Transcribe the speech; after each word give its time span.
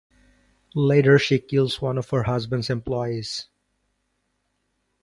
Later, 0.73 1.19
she 1.19 1.37
kills 1.37 1.79
one 1.79 1.99
of 1.99 2.09
her 2.09 2.23
husband's 2.23 2.71
employees. 2.71 3.45